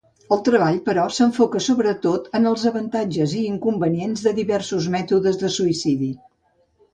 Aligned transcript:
El 0.35 0.39
treball, 0.45 0.77
però, 0.85 1.01
s'enfoca 1.17 1.59
sobretot 1.65 2.25
en 2.39 2.51
els 2.53 2.63
avantatges 2.69 3.35
i 3.41 3.43
inconvenients 3.51 4.25
de 4.29 4.35
diversos 4.41 4.89
mètodes 4.97 5.39
de 5.45 5.53
suïcidi. 5.59 6.11